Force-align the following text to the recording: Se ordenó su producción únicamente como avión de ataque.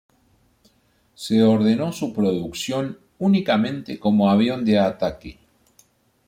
Se 1.13 1.43
ordenó 1.43 1.91
su 1.93 2.11
producción 2.11 2.97
únicamente 3.19 3.99
como 3.99 4.31
avión 4.31 4.65
de 4.65 4.79
ataque. 4.79 5.37